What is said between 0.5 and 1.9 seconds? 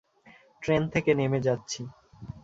Train থেকে নেমে যাচ্ছি।